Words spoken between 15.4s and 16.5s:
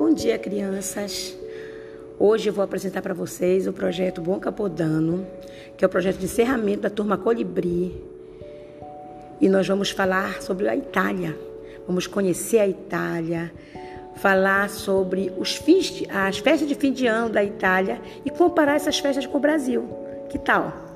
fins, as